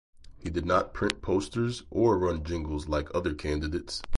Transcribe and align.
He 0.35 0.49
did 0.49 0.65
not 0.65 0.95
print 0.95 1.21
posters 1.21 1.83
or 1.91 2.17
run 2.17 2.43
jingles 2.43 2.87
like 2.89 3.13
other 3.13 3.35
candidates. 3.35 4.01